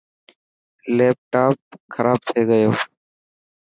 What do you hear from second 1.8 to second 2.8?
کراب ٿي گيو.